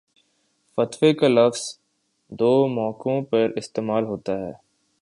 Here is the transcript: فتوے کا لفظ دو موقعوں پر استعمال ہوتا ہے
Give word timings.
فتوے 0.77 1.09
کا 1.13 1.27
لفظ 1.27 1.61
دو 2.31 2.51
موقعوں 2.69 3.21
پر 3.21 3.49
استعمال 3.57 4.03
ہوتا 4.03 4.33
ہے 4.39 4.51